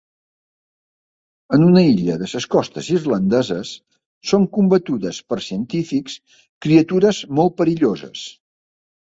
[1.57, 3.73] En una illa de les costes irlandeses,
[4.31, 6.19] són combatudes per científics
[6.67, 8.27] criatures molt perilloses.